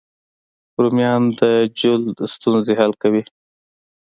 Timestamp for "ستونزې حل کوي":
2.33-3.23